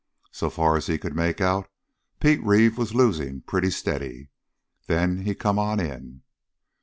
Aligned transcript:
So 0.31 0.49
far 0.49 0.77
as 0.77 0.87
he 0.87 0.97
could 0.97 1.15
make 1.15 1.39
out, 1.41 1.69
Pete 2.19 2.43
Reeve 2.43 2.75
was 2.75 2.95
losing 2.95 3.41
pretty 3.41 3.69
steady. 3.69 4.29
Then 4.87 5.17
he 5.25 5.35
come 5.35 5.59
on 5.59 5.79
in. 5.79 6.23